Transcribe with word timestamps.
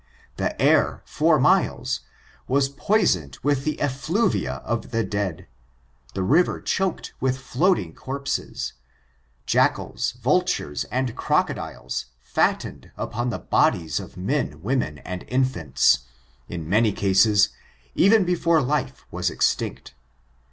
The 0.37 0.59
air, 0.59 1.03
for 1.05 1.39
miles, 1.39 1.99
was 2.47 2.69
poisoned 2.69 3.37
with 3.43 3.65
the 3.65 3.79
effluvia 3.79 4.53
of 4.65 4.89
the 4.89 5.03
dead— 5.03 5.45
the 6.15 6.23
river 6.23 6.59
choked 6.59 7.13
with 7.19 7.37
floating 7.37 7.93
corpses; 7.93 8.73
jackalls, 9.45 10.13
vultures 10.13 10.85
and 10.85 11.15
crocodiles, 11.15 12.07
fattened 12.19 12.89
upon 12.97 13.29
the 13.29 13.37
bodies 13.37 13.99
of 13.99 14.17
men, 14.17 14.63
women 14.63 14.97
and 15.05 15.23
infants, 15.27 15.99
in 16.49 16.67
many 16.67 16.91
cases, 16.91 17.49
even 17.93 18.25
before 18.25 18.59
life 18.59 19.05
was 19.11 19.29
ex 19.29 19.53
tinct. 19.53 19.93